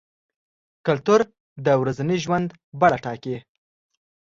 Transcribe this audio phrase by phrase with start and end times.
[0.85, 1.19] کلتور
[1.65, 2.47] د ورځني ژوند
[2.79, 3.37] بڼه ټاکي.